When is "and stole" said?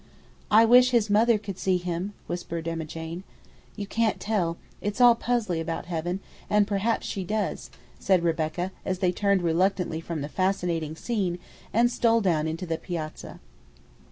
11.71-12.21